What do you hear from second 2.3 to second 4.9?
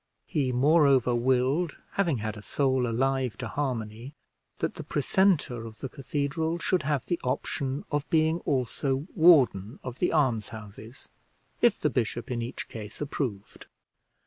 a soul alive to harmony, that the